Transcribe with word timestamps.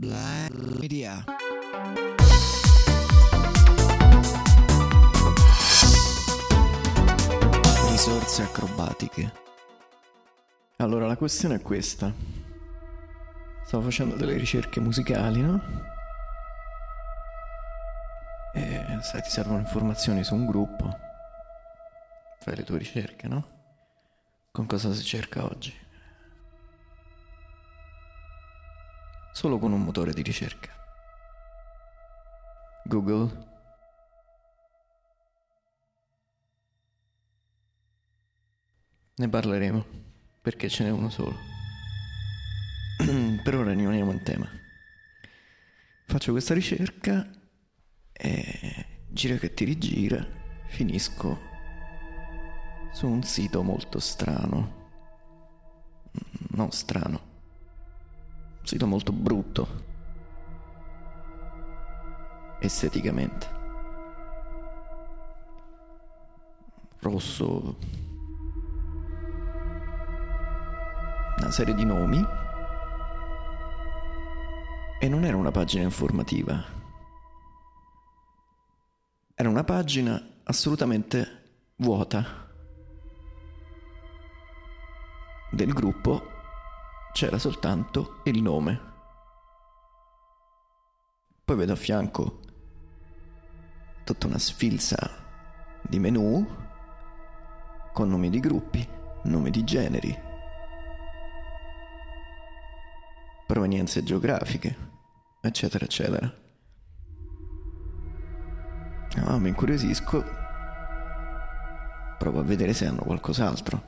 Black 0.00 0.54
Media. 0.78 1.22
Risorse 7.90 8.42
acrobatiche. 8.44 9.32
Allora, 10.76 11.06
la 11.06 11.18
questione 11.18 11.56
è 11.56 11.60
questa. 11.60 12.10
Stavo 13.66 13.82
facendo 13.82 14.16
delle 14.16 14.38
ricerche 14.38 14.80
musicali, 14.80 15.42
no? 15.42 15.60
E 18.54 18.98
sai, 19.02 19.20
ti 19.20 19.28
servono 19.28 19.58
informazioni 19.58 20.24
su 20.24 20.34
un 20.34 20.46
gruppo. 20.46 20.96
Fai 22.38 22.56
le 22.56 22.64
tue 22.64 22.78
ricerche, 22.78 23.28
no? 23.28 23.48
Con 24.50 24.64
cosa 24.64 24.94
si 24.94 25.04
cerca 25.04 25.44
oggi? 25.44 25.79
Solo 29.32 29.58
con 29.58 29.72
un 29.72 29.82
motore 29.82 30.12
di 30.12 30.22
ricerca. 30.22 30.70
Google. 32.84 33.48
Ne 39.14 39.28
parleremo, 39.28 39.84
perché 40.42 40.68
ce 40.68 40.84
n'è 40.84 40.90
uno 40.90 41.10
solo. 41.10 41.36
per 43.42 43.54
ora 43.54 43.72
rimaniamo 43.72 44.12
in 44.12 44.22
tema. 44.22 44.48
Faccio 46.06 46.32
questa 46.32 46.54
ricerca 46.54 47.30
e 48.12 49.04
gira 49.08 49.36
che 49.36 49.54
ti 49.54 49.64
rigira, 49.64 50.26
finisco 50.66 51.38
su 52.92 53.06
un 53.06 53.22
sito 53.22 53.62
molto 53.62 54.00
strano. 54.00 54.88
Non 56.50 56.72
strano. 56.72 57.29
Sito 58.70 58.86
molto 58.86 59.10
brutto. 59.10 59.66
Esteticamente. 62.60 63.48
Rosso. 67.00 67.76
Una 71.38 71.50
serie 71.50 71.74
di 71.74 71.84
nomi. 71.84 72.24
E 75.00 75.08
non 75.08 75.24
era 75.24 75.36
una 75.36 75.50
pagina 75.50 75.82
informativa. 75.82 76.64
Era 79.34 79.48
una 79.48 79.64
pagina 79.64 80.42
assolutamente 80.44 81.72
vuota. 81.74 82.48
Del 85.50 85.72
gruppo 85.72 86.38
c'era 87.12 87.38
soltanto 87.38 88.20
il 88.24 88.42
nome. 88.42 88.88
Poi 91.44 91.56
vedo 91.56 91.72
a 91.72 91.76
fianco 91.76 92.40
tutta 94.04 94.26
una 94.26 94.38
sfilza 94.38 95.10
di 95.82 95.98
menu 95.98 96.46
con 97.92 98.08
nomi 98.08 98.30
di 98.30 98.40
gruppi, 98.40 98.86
nomi 99.24 99.50
di 99.50 99.64
generi, 99.64 100.16
provenienze 103.46 104.04
geografiche, 104.04 104.76
eccetera, 105.40 105.84
eccetera. 105.84 106.32
Ah, 109.24 109.38
mi 109.38 109.48
incuriosisco. 109.48 110.24
Provo 112.18 112.38
a 112.38 112.44
vedere 112.44 112.72
se 112.72 112.86
hanno 112.86 113.02
qualcos'altro, 113.02 113.82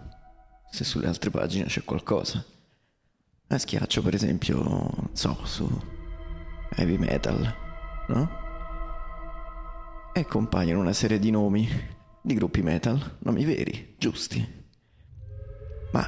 se 0.71 0.83
sulle 0.83 1.07
altre 1.07 1.31
pagine 1.31 1.67
c'è 1.67 1.85
qualcosa. 1.85 2.45
E 3.53 3.59
schiaccio 3.59 4.01
per 4.01 4.15
esempio, 4.15 4.63
non 4.63 5.11
so, 5.13 5.37
su 5.45 5.69
heavy 6.71 6.97
metal, 6.97 7.55
no? 8.09 8.31
E 10.15 10.25
compaiono 10.25 10.81
una 10.81 10.95
serie 10.95 11.19
di 11.19 11.31
nomi 11.31 11.69
di 12.23 12.33
gruppi 12.33 12.63
metal, 12.63 13.19
nomi 13.19 13.45
veri, 13.45 13.95
giusti. 13.99 14.65
Ma 15.93 16.07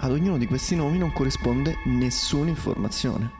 ad 0.00 0.10
ognuno 0.10 0.36
di 0.36 0.46
questi 0.46 0.74
nomi 0.74 0.98
non 0.98 1.12
corrisponde 1.12 1.76
nessuna 1.84 2.48
informazione. 2.48 3.30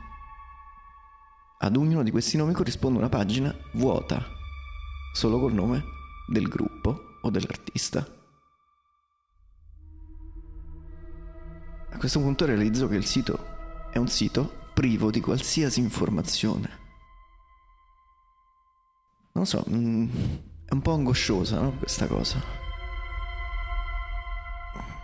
Ad 1.59 1.75
ognuno 1.75 2.03
di 2.03 2.11
questi 2.11 2.37
nomi 2.37 2.53
corrisponde 2.53 2.99
una 2.99 3.09
pagina 3.09 3.53
vuota, 3.73 4.25
solo 5.11 5.39
col 5.41 5.53
nome 5.53 5.83
del 6.25 6.47
gruppo 6.47 7.17
o 7.21 7.29
dell'artista. 7.29 8.20
Questo 12.01 12.19
punto 12.19 12.47
realizzo 12.47 12.87
che 12.87 12.95
il 12.95 13.05
sito 13.05 13.89
è 13.91 13.99
un 13.99 14.07
sito 14.07 14.69
privo 14.73 15.11
di 15.11 15.21
qualsiasi 15.21 15.81
informazione. 15.81 16.79
Non 19.33 19.45
so, 19.45 19.63
mm, 19.69 20.09
è 20.65 20.73
un 20.73 20.81
po' 20.81 20.93
angosciosa, 20.93 21.59
no? 21.59 21.73
Questa 21.73 22.07
cosa. 22.07 22.41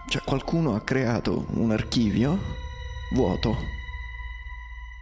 Cioè 0.08 0.24
qualcuno 0.24 0.74
ha 0.74 0.82
creato 0.82 1.46
un 1.50 1.70
archivio 1.70 2.40
vuoto, 3.14 3.56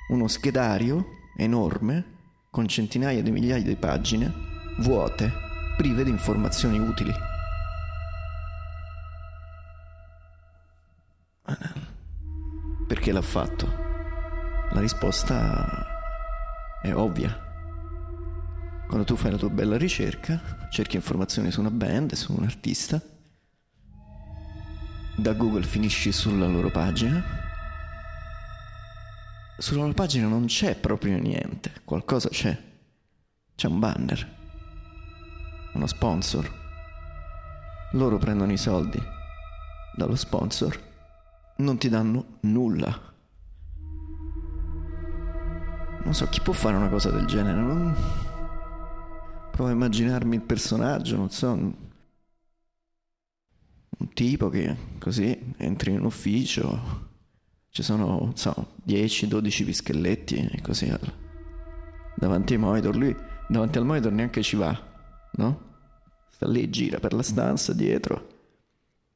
uno 0.09 0.27
schedario 0.27 1.29
enorme 1.37 2.15
con 2.51 2.67
centinaia 2.67 3.23
di 3.23 3.31
migliaia 3.31 3.63
di 3.63 3.77
pagine 3.77 4.33
vuote, 4.79 5.31
prive 5.77 6.03
di 6.03 6.09
informazioni 6.09 6.77
utili. 6.77 7.34
Perché 12.87 13.11
l'ha 13.11 13.21
fatto? 13.21 13.65
La 14.71 14.79
risposta 14.79 15.87
è 16.81 16.93
ovvia. 16.93 17.35
Quando 18.87 19.03
tu 19.05 19.15
fai 19.15 19.31
la 19.31 19.37
tua 19.37 19.49
bella 19.49 19.75
ricerca, 19.75 20.67
cerchi 20.69 20.95
informazioni 20.95 21.49
su 21.49 21.61
una 21.61 21.71
band, 21.71 22.13
su 22.13 22.33
un 22.33 22.43
artista, 22.43 23.01
da 25.15 25.33
Google 25.33 25.63
finisci 25.63 26.11
sulla 26.11 26.45
loro 26.45 26.69
pagina. 26.69 27.23
Sulla 29.57 29.81
loro 29.81 29.93
pagina 29.93 30.27
non 30.27 30.45
c'è 30.45 30.75
proprio 30.75 31.17
niente, 31.17 31.71
qualcosa 31.85 32.29
c'è. 32.29 32.55
C'è 33.55 33.67
un 33.67 33.79
banner, 33.79 34.35
uno 35.73 35.87
sponsor. 35.87 36.63
Loro 37.93 38.17
prendono 38.17 38.51
i 38.51 38.57
soldi 38.57 39.01
dallo 39.95 40.15
sponsor, 40.15 40.79
non 41.57 41.77
ti 41.77 41.89
danno 41.89 42.37
nulla. 42.41 43.13
Non 46.03 46.13
so 46.13 46.27
chi 46.27 46.41
può 46.41 46.53
fare 46.53 46.75
una 46.75 46.89
cosa 46.89 47.09
del 47.09 47.25
genere. 47.25 47.59
Non... 47.59 47.95
Provo 49.51 49.69
a 49.69 49.73
immaginarmi 49.73 50.35
il 50.35 50.41
personaggio, 50.41 51.15
non 51.15 51.29
so. 51.29 51.51
Un 53.97 54.13
tipo 54.13 54.49
che 54.49 54.75
così 54.99 55.53
entri 55.57 55.91
in 55.91 55.99
un 55.99 56.05
ufficio, 56.05 57.13
ci 57.69 57.81
sono, 57.81 58.19
non 58.19 58.35
so, 58.35 58.73
10-12 58.85 59.65
pischelletti 59.65 60.35
e 60.35 60.61
così 60.61 60.93
davanti 62.15 62.53
ai 62.53 62.59
monitor. 62.59 62.95
Lui 62.95 63.15
davanti 63.47 63.77
al 63.77 63.85
monitor 63.85 64.11
neanche 64.11 64.41
ci 64.41 64.55
va, 64.55 64.77
no? 65.33 65.63
Sta 66.29 66.47
lì, 66.47 66.69
gira 66.69 66.99
per 66.99 67.13
la 67.13 67.23
stanza 67.23 67.73
dietro, 67.73 68.27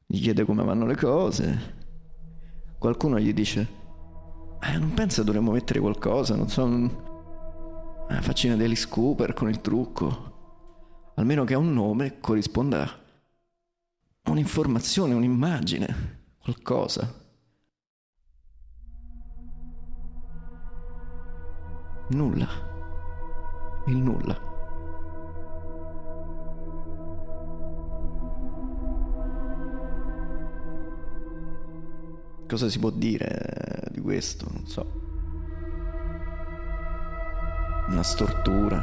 gli 0.05 0.21
chiede 0.21 0.45
come 0.45 0.63
vanno 0.63 0.85
le 0.85 0.95
cose. 0.95 1.78
Qualcuno 2.79 3.19
gli 3.19 3.33
dice: 3.33 3.67
eh, 4.61 4.77
Non 4.77 4.93
pensa 4.93 5.21
dovremmo 5.21 5.51
mettere 5.51 5.81
qualcosa, 5.81 6.35
non 6.35 6.47
so. 6.47 6.63
Una 6.63 8.21
faccina 8.21 8.55
di 8.55 8.63
Alice 8.63 8.87
Cooper 8.87 9.33
con 9.33 9.49
il 9.49 9.59
trucco. 9.59 11.11
Almeno 11.15 11.43
che 11.43 11.53
a 11.53 11.57
un 11.57 11.73
nome 11.73 12.19
corrisponda 12.21 12.89
un'informazione, 14.29 15.13
un'immagine, 15.13 16.35
qualcosa. 16.41 17.13
Nulla. 22.11 22.47
Il 23.87 23.97
nulla. 23.97 24.48
Cosa 32.49 32.67
si 32.67 32.79
può 32.79 32.89
dire 32.89 33.85
di 33.91 34.01
questo? 34.01 34.47
Non 34.51 34.65
so. 34.65 34.91
Una 37.89 38.01
stortura. 38.01 38.77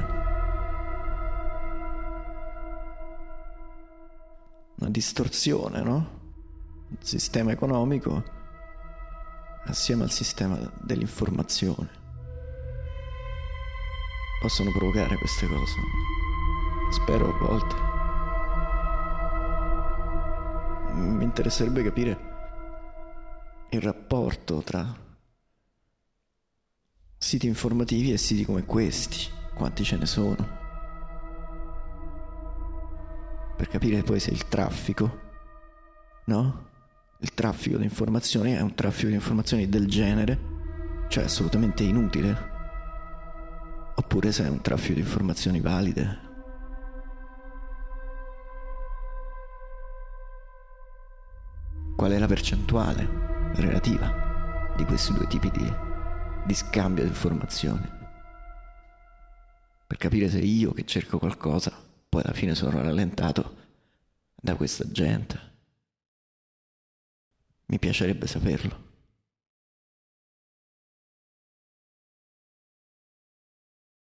Una 4.76 4.88
distorsione, 4.88 5.82
no? 5.82 6.10
Il 6.90 6.98
sistema 7.00 7.50
economico 7.50 8.22
assieme 9.64 10.04
al 10.04 10.12
sistema 10.12 10.56
dell'informazione. 10.80 11.90
Possono 14.40 14.70
provocare 14.70 15.16
queste 15.16 15.48
cose. 15.48 15.74
Spero 16.92 17.34
a 17.34 17.38
volte. 17.38 17.74
Mi 20.92 21.24
interesserebbe 21.24 21.82
capire 21.82 22.34
il 23.70 23.80
rapporto 23.80 24.62
tra 24.62 25.04
Siti 27.18 27.46
informativi 27.46 28.12
e 28.12 28.18
siti 28.18 28.44
come 28.44 28.64
questi, 28.64 29.26
quanti 29.54 29.82
ce 29.82 29.96
ne 29.96 30.06
sono. 30.06 30.36
Per 33.56 33.68
capire 33.68 34.02
poi 34.02 34.20
se 34.20 34.30
il 34.30 34.46
traffico, 34.46 35.20
no? 36.26 36.68
Il 37.20 37.32
traffico 37.32 37.78
di 37.78 37.84
informazioni 37.84 38.52
è 38.52 38.60
un 38.60 38.74
traffico 38.74 39.08
di 39.08 39.14
informazioni 39.14 39.68
del 39.68 39.88
genere, 39.88 40.38
cioè 41.08 41.24
assolutamente 41.24 41.82
inutile. 41.82 42.54
Oppure 43.96 44.30
se 44.30 44.44
è 44.44 44.48
un 44.48 44.60
traffico 44.60 44.94
di 44.94 45.00
informazioni 45.00 45.60
valide. 45.60 46.24
Qual 51.96 52.12
è 52.12 52.18
la 52.18 52.26
percentuale 52.26 53.25
relativa 53.60 54.72
di 54.76 54.84
questi 54.84 55.12
due 55.12 55.26
tipi 55.26 55.50
di, 55.50 55.72
di 56.44 56.54
scambio 56.54 57.04
di 57.04 57.10
informazioni? 57.10 57.88
Per 59.86 59.96
capire 59.96 60.28
se 60.28 60.38
io 60.38 60.72
che 60.72 60.84
cerco 60.84 61.18
qualcosa, 61.18 61.72
poi 62.08 62.22
alla 62.22 62.32
fine 62.32 62.54
sono 62.54 62.82
rallentato 62.82 63.56
da 64.34 64.54
questa 64.56 64.90
gente. 64.90 65.40
Mi 67.66 67.78
piacerebbe 67.78 68.26
saperlo. 68.26 68.85